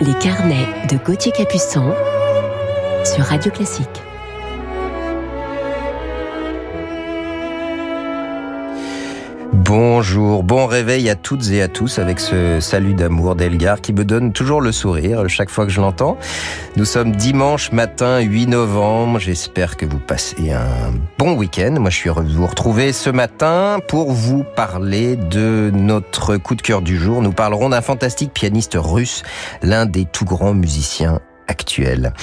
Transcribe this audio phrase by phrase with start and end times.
[0.00, 1.92] les carnets de Gauthier Capuçon
[3.04, 4.02] sur Radio Classique.
[9.68, 14.02] Bonjour, bon réveil à toutes et à tous avec ce salut d'amour d'Elgar qui me
[14.02, 16.16] donne toujours le sourire chaque fois que je l'entends.
[16.76, 21.74] Nous sommes dimanche matin 8 novembre, j'espère que vous passez un bon week-end.
[21.78, 26.54] Moi je suis heureux de vous retrouver ce matin pour vous parler de notre coup
[26.54, 27.20] de cœur du jour.
[27.20, 29.22] Nous parlerons d'un fantastique pianiste russe,
[29.60, 32.14] l'un des tout grands musiciens actuels.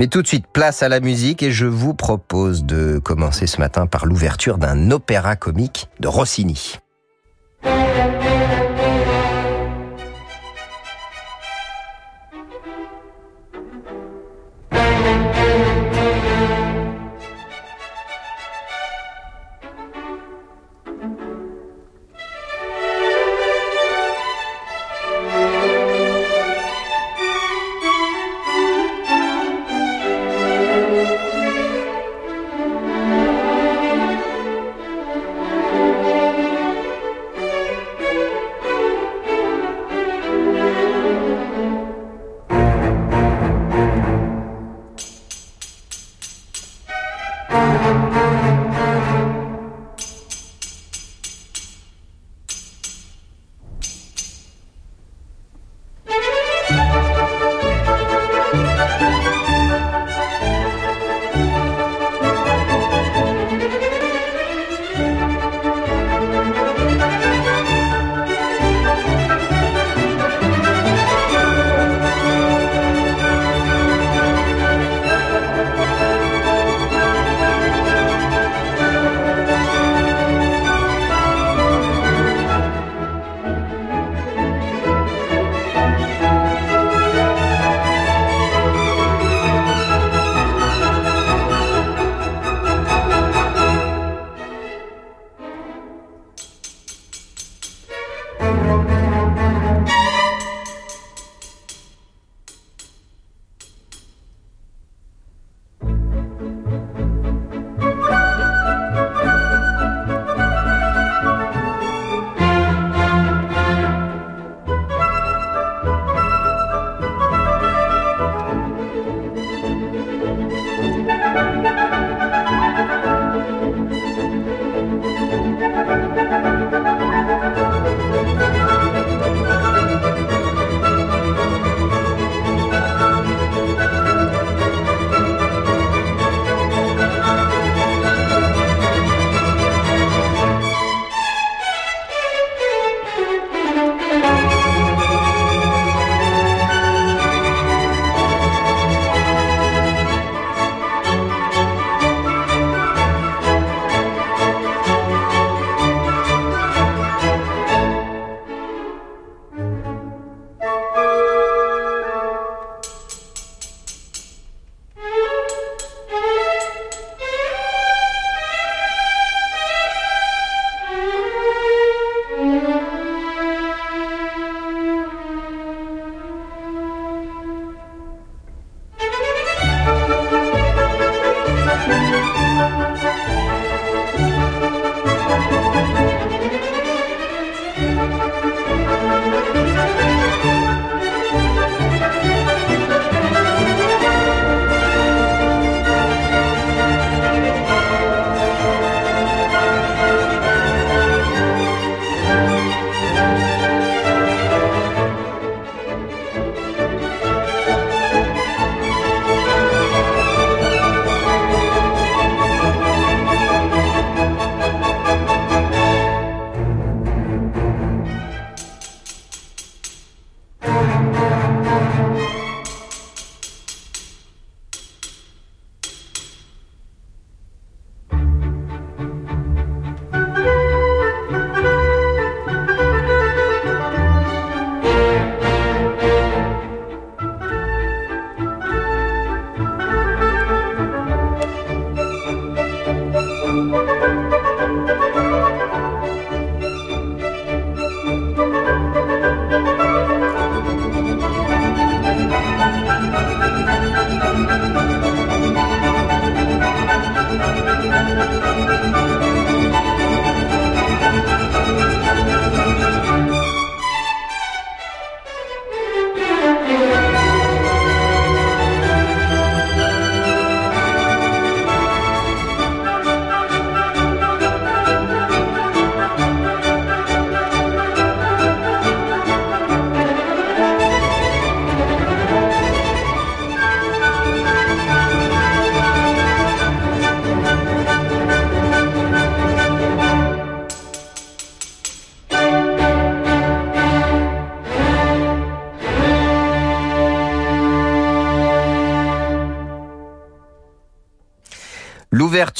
[0.00, 3.60] Mais tout de suite, place à la musique et je vous propose de commencer ce
[3.60, 6.80] matin par l'ouverture d'un opéra comique de Rossini.
[7.62, 8.37] Thank you.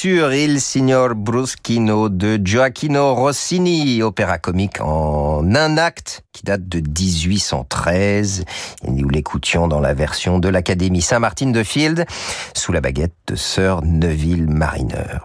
[0.05, 8.45] Il Signor Bruschino de Gioacchino Rossini, opéra comique en un acte qui date de 1813
[8.85, 12.07] et nous l'écoutions dans la version de l'Académie Saint-Martin de Field
[12.55, 15.19] sous la baguette de Sir Neville Mariner.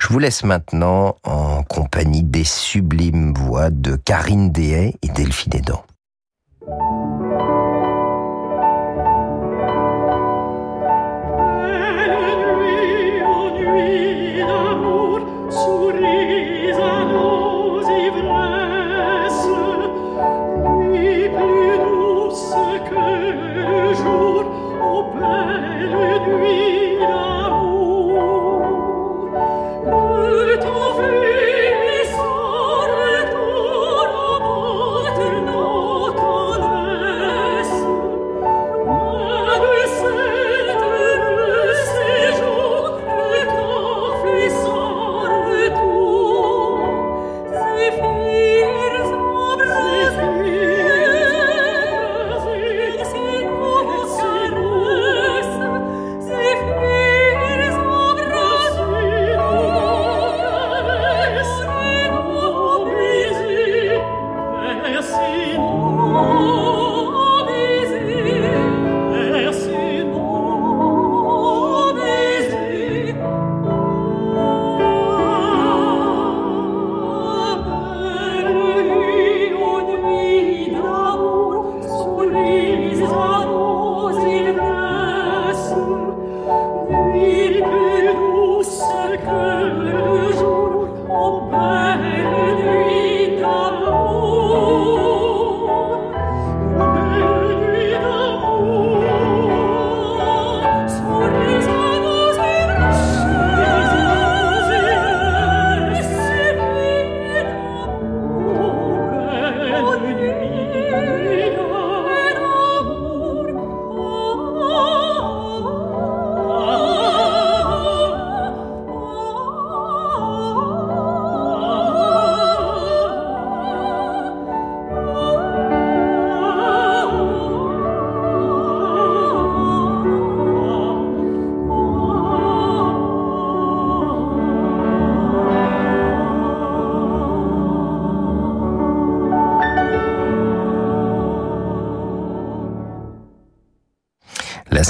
[0.00, 5.84] Je vous laisse maintenant en compagnie des sublimes voix de Karine Dehay et Delphine Edan.
[24.96, 25.90] aux belles
[26.40, 26.98] nuits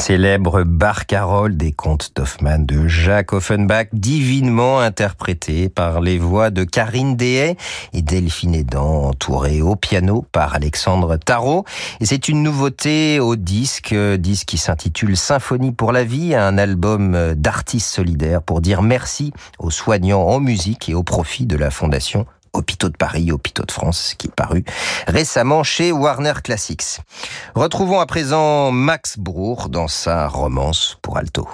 [0.07, 7.17] célèbre barcarolle des contes d'Hoffmann de Jacques Offenbach, divinement interprété par les voix de Karine
[7.17, 7.57] Dehay
[7.93, 11.65] et Delphine Edan, entourée au piano par Alexandre Tarot.
[11.99, 17.35] Et c'est une nouveauté au disque, disque qui s'intitule Symphonie pour la vie, un album
[17.35, 22.27] d'artistes solidaires pour dire merci aux soignants en musique et au profit de la Fondation
[22.77, 24.63] Hôpitaux de Paris, Hôpitaux de France, qui est paru
[25.07, 27.01] récemment chez Warner Classics.
[27.55, 31.49] Retrouvons à présent Max Bruch dans sa romance pour alto.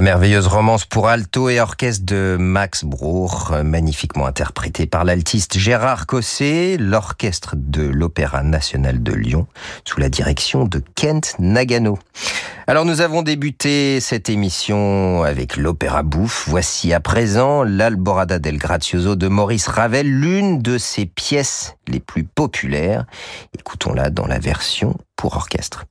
[0.00, 6.06] La merveilleuse romance pour alto et orchestre de Max Bruch, magnifiquement interprétée par l'altiste Gérard
[6.06, 9.46] Cosset, l'orchestre de l'Opéra national de Lyon,
[9.84, 11.98] sous la direction de Kent Nagano.
[12.66, 16.48] Alors nous avons débuté cette émission avec l'opéra bouffe.
[16.48, 22.24] Voici à présent l'Alborada del Grazioso de Maurice Ravel, l'une de ses pièces les plus
[22.24, 23.04] populaires.
[23.54, 25.84] Écoutons-la dans la version pour orchestre.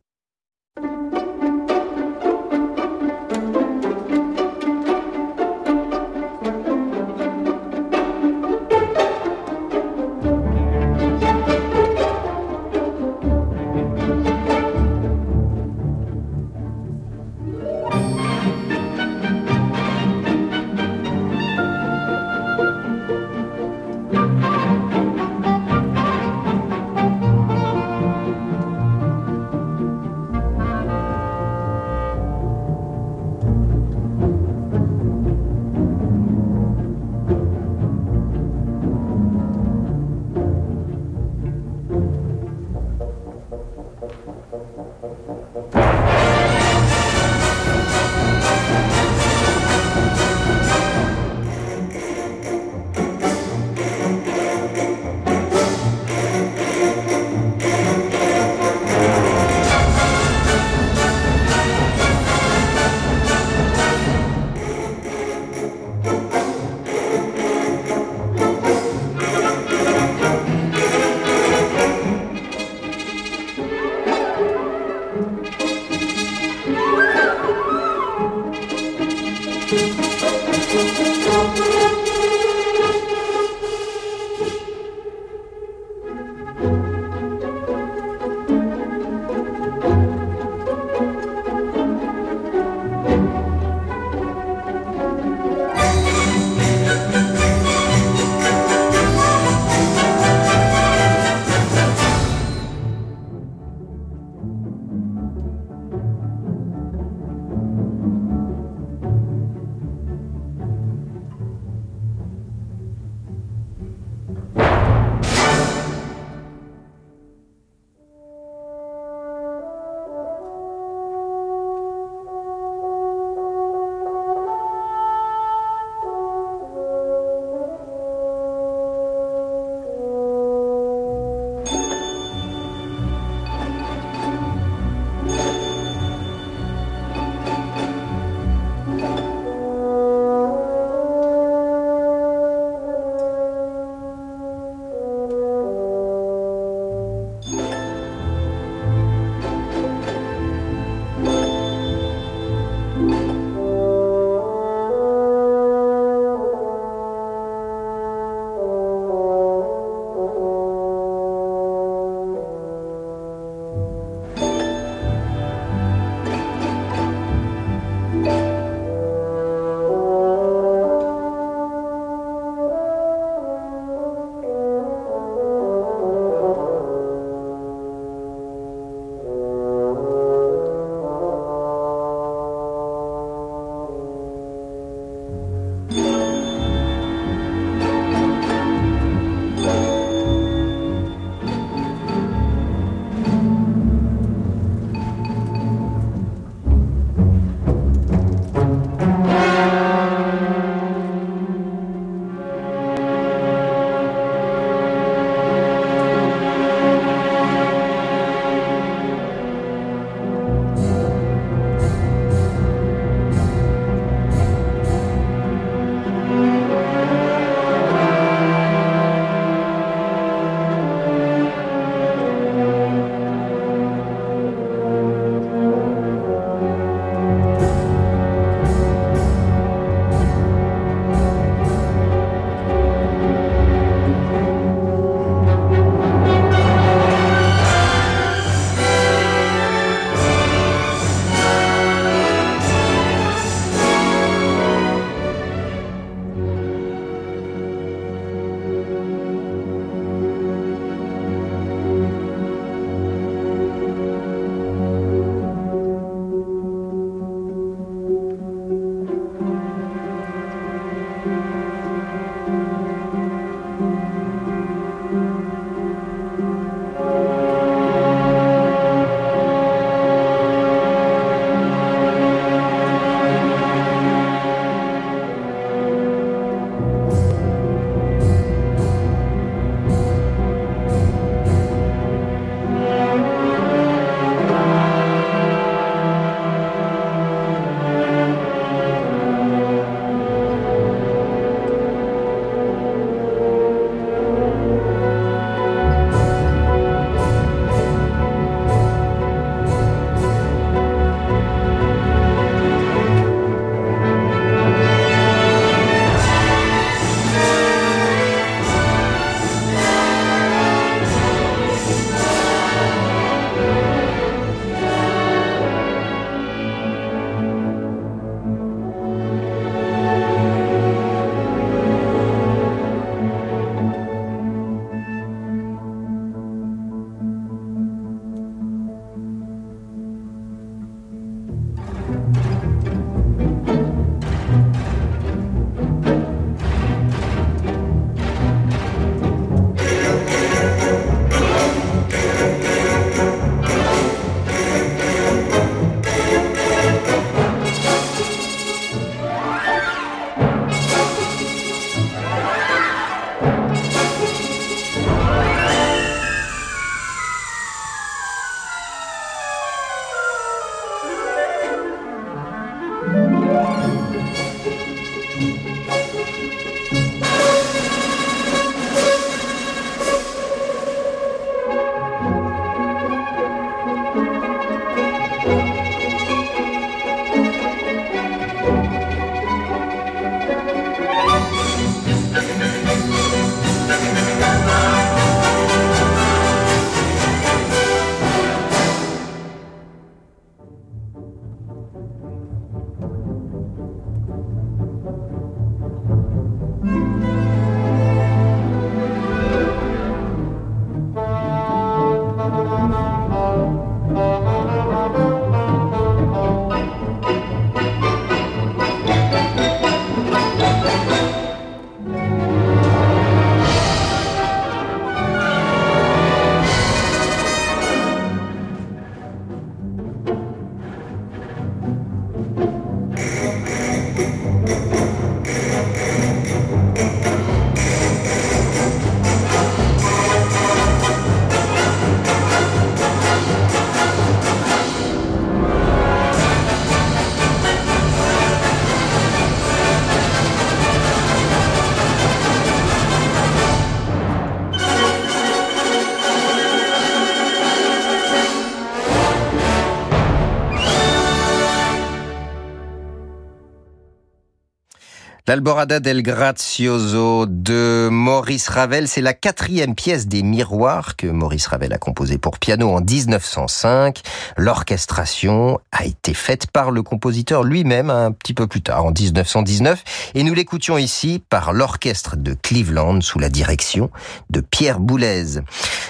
[455.50, 461.92] L'Alborada del Grazioso de Maurice Ravel, c'est la quatrième pièce des Miroirs que Maurice Ravel
[461.92, 464.22] a composée pour piano en 1905.
[464.58, 470.04] L'orchestration a été faite par le compositeur lui-même un petit peu plus tard, en 1919,
[470.36, 474.12] et nous l'écoutions ici par l'orchestre de Cleveland sous la direction
[474.52, 475.62] de Pierre Boulez.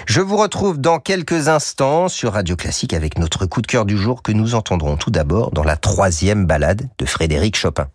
[0.04, 3.96] Je vous retrouve dans quelques instants sur Radio Classique avec notre coup de cœur du
[3.96, 7.86] jour que nous entendrons tout d'abord dans la troisième balade de Frédéric Chopin.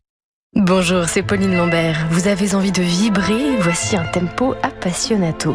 [0.58, 2.08] Bonjour, c'est Pauline Lambert.
[2.12, 3.58] Vous avez envie de vibrer?
[3.60, 5.54] Voici un tempo appassionato.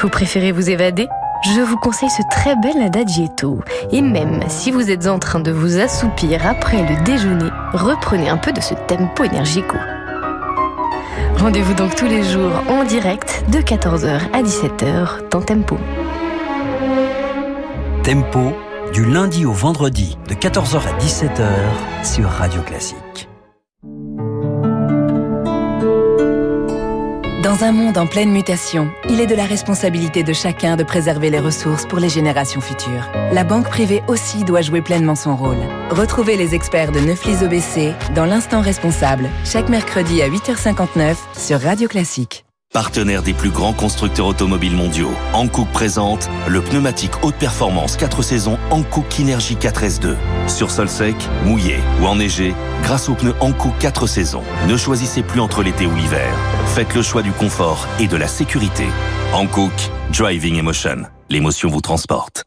[0.00, 1.08] Vous préférez vous évader?
[1.42, 3.60] Je vous conseille ce très bel adagietto.
[3.90, 8.36] Et même si vous êtes en train de vous assoupir après le déjeuner, reprenez un
[8.36, 9.78] peu de ce tempo énergico.
[11.38, 15.78] Rendez-vous donc tous les jours en direct de 14h à 17h dans Tempo.
[18.02, 18.52] Tempo
[18.96, 21.46] du lundi au vendredi de 14h à 17h
[22.02, 23.28] sur Radio Classique.
[27.42, 31.28] Dans un monde en pleine mutation, il est de la responsabilité de chacun de préserver
[31.28, 33.06] les ressources pour les générations futures.
[33.32, 35.60] La banque privée aussi doit jouer pleinement son rôle.
[35.90, 41.86] Retrouvez les experts de Neuflis OBC dans l'instant responsable, chaque mercredi à 8h59 sur Radio
[41.86, 42.45] Classique.
[42.76, 48.58] Partenaire des plus grands constructeurs automobiles mondiaux, Hankook présente le pneumatique haute performance 4 saisons
[48.70, 50.14] Hankook Kinergy 4S2.
[50.46, 55.40] Sur sol sec, mouillé ou enneigé, grâce aux pneus Hankook 4 saisons, ne choisissez plus
[55.40, 56.30] entre l'été ou l'hiver.
[56.74, 58.84] Faites le choix du confort et de la sécurité.
[59.32, 59.72] Hankook,
[60.12, 61.06] Driving Emotion.
[61.30, 62.44] L'émotion vous transporte.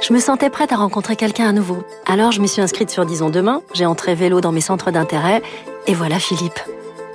[0.00, 1.84] Je me sentais prête à rencontrer quelqu'un à nouveau.
[2.06, 5.42] Alors je me suis inscrite sur Disons Demain, j'ai entré vélo dans mes centres d'intérêt,
[5.86, 6.58] et voilà Philippe.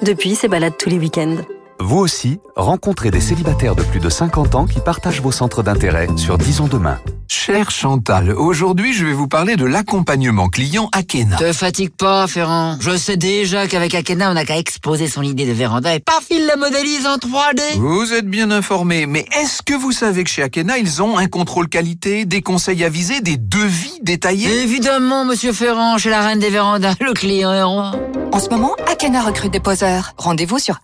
[0.03, 1.37] Depuis, c'est balade tous les week-ends.
[1.79, 6.07] Vous aussi, rencontrez des célibataires de plus de 50 ans qui partagent vos centres d'intérêt
[6.15, 6.99] sur Disons Demain.
[7.29, 11.37] Cher Chantal, aujourd'hui je vais vous parler de l'accompagnement client Akena.
[11.37, 12.77] Te fatigue pas, Ferrand.
[12.79, 16.25] Je sais déjà qu'avec Akena, on n'a qu'à exposer son idée de véranda et paf,
[16.31, 17.77] il la modélise en 3D.
[17.77, 21.27] Vous êtes bien informé, mais est-ce que vous savez que chez Akena, ils ont un
[21.27, 24.63] contrôle qualité, des conseils avisés, des devis détaillés?
[24.63, 27.91] Évidemment, monsieur Ferrand, chez la reine des vérandas, le client est roi.
[28.31, 30.13] En ce moment, Akena recrute des poseurs.
[30.17, 30.79] Rendez-vous sur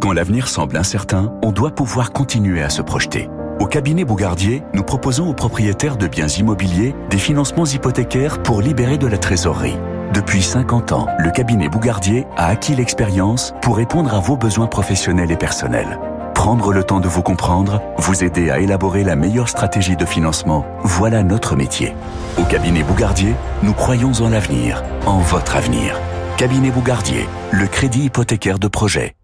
[0.00, 3.28] Quand l'avenir semble incertain, on doit pouvoir continuer à se projeter.
[3.60, 8.98] Au cabinet Bougardier, nous proposons aux propriétaires de biens immobiliers des financements hypothécaires pour libérer
[8.98, 9.76] de la trésorerie.
[10.12, 15.30] Depuis 50 ans, le cabinet Bougardier a acquis l'expérience pour répondre à vos besoins professionnels
[15.30, 15.98] et personnels.
[16.34, 20.66] Prendre le temps de vous comprendre, vous aider à élaborer la meilleure stratégie de financement,
[20.82, 21.94] voilà notre métier.
[22.38, 25.98] Au cabinet Bougardier, nous croyons en l'avenir, en votre avenir.
[26.38, 29.14] Cabinet Bougardier, le crédit hypothécaire de projet.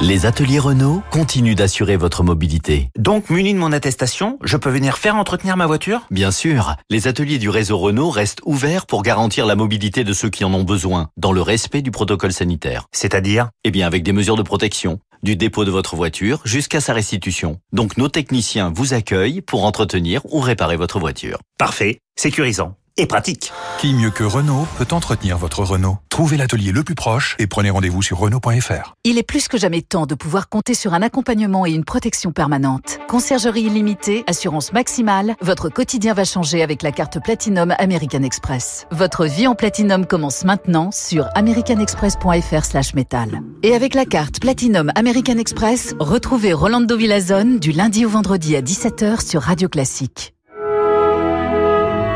[0.00, 2.88] Les ateliers Renault continuent d'assurer votre mobilité.
[2.96, 6.06] Donc, muni de mon attestation, je peux venir faire entretenir ma voiture?
[6.10, 10.30] Bien sûr, les ateliers du réseau Renault restent ouverts pour garantir la mobilité de ceux
[10.30, 12.86] qui en ont besoin, dans le respect du protocole sanitaire.
[12.92, 13.50] C'est-à-dire?
[13.64, 17.58] Eh bien, avec des mesures de protection, du dépôt de votre voiture jusqu'à sa restitution.
[17.72, 21.38] Donc, nos techniciens vous accueillent pour entretenir ou réparer votre voiture.
[21.58, 23.52] Parfait, sécurisant et pratique.
[23.78, 25.98] Qui mieux que Renault peut entretenir votre Renault?
[26.08, 28.94] Trouvez l'atelier le plus proche et prenez rendez-vous sur Renault.fr.
[29.04, 32.32] Il est plus que jamais temps de pouvoir compter sur un accompagnement et une protection
[32.32, 32.98] permanente.
[33.08, 38.86] Conciergerie illimitée, assurance maximale, votre quotidien va changer avec la carte Platinum American Express.
[38.90, 43.40] Votre vie en Platinum commence maintenant sur americanexpress.fr/metal.
[43.62, 48.60] Et avec la carte Platinum American Express, retrouvez Rolando Villazone du lundi au vendredi à
[48.60, 50.34] 17h sur Radio Classique.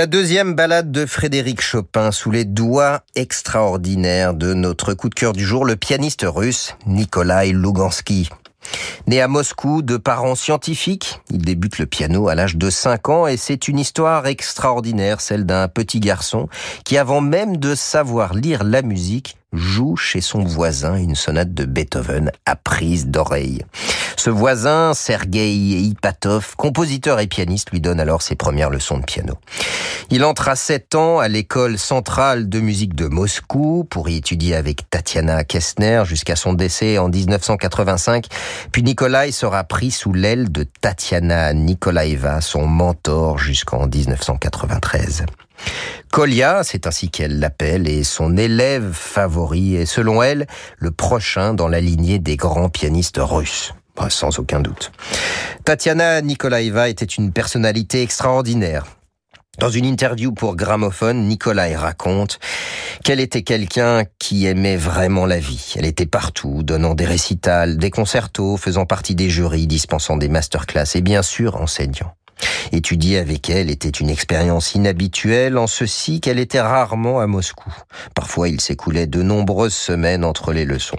[0.00, 5.34] La deuxième balade de Frédéric Chopin sous les doigts extraordinaires de notre coup de cœur
[5.34, 8.30] du jour, le pianiste russe Nikolai Lugansky.
[9.06, 13.26] Né à Moscou de parents scientifiques, il débute le piano à l'âge de 5 ans
[13.26, 16.48] et c'est une histoire extraordinaire, celle d'un petit garçon
[16.86, 21.64] qui avant même de savoir lire la musique, joue chez son voisin une sonate de
[21.64, 23.64] Beethoven à prise d'oreille.
[24.16, 29.34] Ce voisin, Sergei Ipatov, compositeur et pianiste, lui donne alors ses premières leçons de piano.
[30.10, 34.54] Il entre à 7 ans à l'école centrale de musique de Moscou pour y étudier
[34.54, 38.26] avec Tatiana Kessner jusqu'à son décès en 1985.
[38.72, 45.24] Puis Nikolai sera pris sous l'aile de Tatiana Nikolaeva, son mentor jusqu'en 1993.
[46.12, 50.46] Kolia, c'est ainsi qu'elle l'appelle, est son élève favori et selon elle,
[50.78, 53.72] le prochain dans la lignée des grands pianistes russes.
[54.08, 54.92] Sans aucun doute.
[55.64, 58.86] Tatiana Nikolaeva était une personnalité extraordinaire.
[59.58, 62.38] Dans une interview pour Gramophone, Nikolai raconte
[63.04, 65.74] qu'elle était quelqu'un qui aimait vraiment la vie.
[65.76, 70.94] Elle était partout, donnant des récitals, des concertos, faisant partie des jurys, dispensant des masterclass
[70.94, 72.14] et bien sûr enseignant.
[72.72, 77.72] Étudier avec elle était une expérience inhabituelle en ceci qu'elle était rarement à Moscou.
[78.14, 80.98] Parfois, il s'écoulait de nombreuses semaines entre les leçons.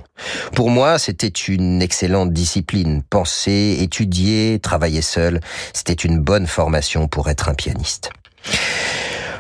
[0.56, 3.04] Pour moi, c'était une excellente discipline.
[3.10, 5.40] Penser, étudier, travailler seul,
[5.74, 8.12] c'était une bonne formation pour être un pianiste.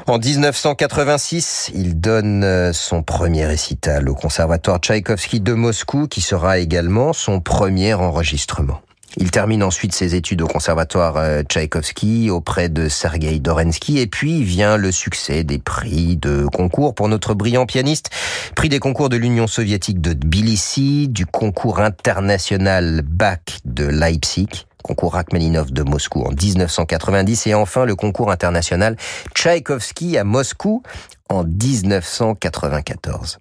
[0.08, 6.58] En 1986, il donne euh, son premier récital au Conservatoire Tchaïkovski de Moscou, qui sera
[6.58, 8.82] également son premier enregistrement.
[9.18, 14.43] Il termine ensuite ses études au conservatoire euh, Tchaïkovski auprès de Sergei Dorensky et puis
[14.43, 18.09] vient le succès des prix de concours pour notre brillant pianiste.
[18.55, 25.14] Prix des concours de l'Union soviétique de Tbilissi, du concours international Bach de Leipzig, concours
[25.14, 28.98] Rachmaninov de Moscou en 1990 et enfin le concours international
[29.36, 30.84] Tchaïkovski à Moscou
[31.32, 33.40] en 1994.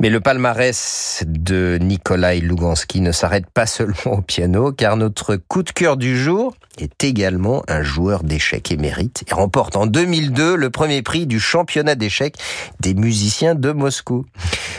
[0.00, 5.62] Mais le palmarès de Nikolai Lugansky ne s'arrête pas seulement au piano, car notre coup
[5.62, 10.70] de cœur du jour est également un joueur d'échecs émérite et remporte en 2002 le
[10.70, 12.36] premier prix du championnat d'échecs
[12.80, 14.26] des musiciens de Moscou.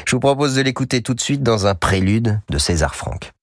[0.06, 3.35] Je vous propose de l'écouter tout de suite dans un prélude de César Franck.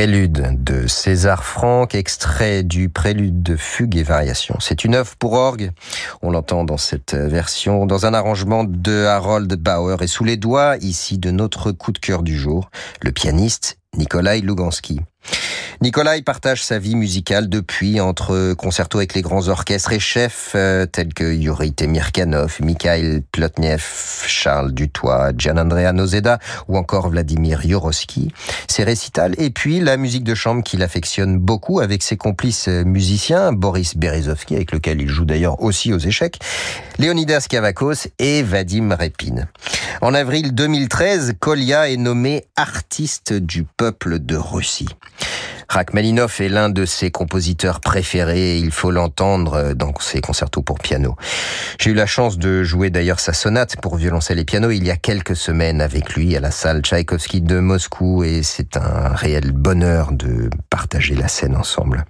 [0.00, 4.56] Prélude de César Franck, extrait du Prélude de Fugue et Variation.
[4.58, 5.72] C'est une œuvre pour orgue.
[6.22, 10.78] On l'entend dans cette version, dans un arrangement de Harold Bauer et sous les doigts
[10.78, 12.70] ici de notre coup de cœur du jour,
[13.02, 15.00] le pianiste Nikolai Lugansky.
[15.82, 20.84] Nikolai partage sa vie musicale depuis entre concertos avec les grands orchestres et chefs euh,
[20.84, 23.82] tels que Yuri Temirkanov, Mikhail Plotnev,
[24.26, 28.30] Charles Dutoit, Gian-Andrea Nozeda ou encore Vladimir Yorosky,
[28.68, 33.54] ses récitals et puis la musique de chambre qu'il affectionne beaucoup avec ses complices musiciens,
[33.54, 36.40] Boris Berezovsky avec lequel il joue d'ailleurs aussi aux échecs,
[36.98, 39.46] Leonidas Kavakos et Vadim Repin.
[40.02, 44.88] En avril 2013, Kolya est nommé artiste du peuple de Russie.
[45.70, 50.80] Rachmaninoff est l'un de ses compositeurs préférés et il faut l'entendre dans ses concertos pour
[50.80, 51.14] piano.
[51.78, 54.90] J'ai eu la chance de jouer d'ailleurs sa sonate pour violoncelle et piano il y
[54.90, 59.52] a quelques semaines avec lui à la salle Tchaïkovski de Moscou et c'est un réel
[59.52, 62.04] bonheur de partager la scène ensemble.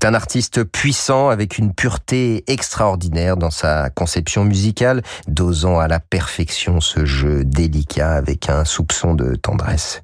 [0.00, 6.00] C'est un artiste puissant avec une pureté extraordinaire dans sa conception musicale, dosant à la
[6.00, 10.02] perfection ce jeu délicat avec un soupçon de tendresse.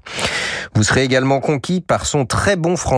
[0.75, 2.98] Vous serez également conquis par son très bon français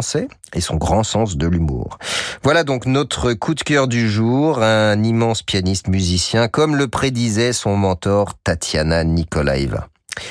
[0.55, 1.99] et son grand sens de l'humour.
[2.43, 7.53] Voilà donc notre coup de cœur du jour, un immense pianiste musicien, comme le prédisait
[7.53, 9.89] son mentor Tatiana Nikolaeva.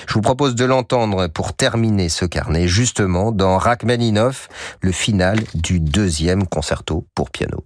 [0.08, 4.50] Je vous propose de l'entendre pour terminer ce carnet, justement, dans Rachmaninoff,
[4.82, 7.64] le final du deuxième concerto pour piano.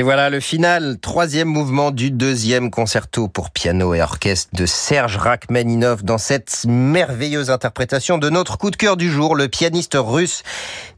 [0.00, 5.18] Et voilà le final, troisième mouvement du deuxième concerto pour piano et orchestre de Serge
[5.18, 10.42] Rachmaninov dans cette merveilleuse interprétation de notre coup de cœur du jour, le pianiste russe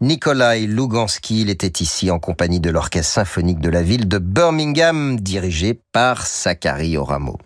[0.00, 1.40] Nikolai Lugansky.
[1.40, 6.24] Il était ici en compagnie de l'orchestre symphonique de la ville de Birmingham, dirigé par
[6.24, 7.38] Zachary Oramo.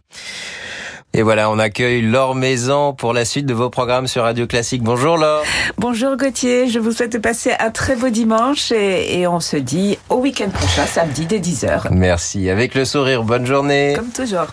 [1.16, 4.82] Et voilà, on accueille Laure Maison pour la suite de vos programmes sur Radio Classique.
[4.82, 5.44] Bonjour Laure.
[5.78, 9.56] Bonjour Gauthier, je vous souhaite de passer un très beau dimanche et, et on se
[9.56, 11.86] dit au week-end prochain, samedi dès 10h.
[11.90, 13.94] Merci, avec le sourire, bonne journée.
[13.96, 14.48] Comme toujours.